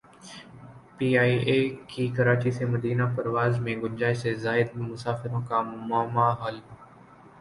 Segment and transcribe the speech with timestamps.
[0.95, 1.57] P I A
[1.89, 6.57] کی کراچی سے Medina پرواز میں گنجائش سے زائد مسافروں کا معمہ حل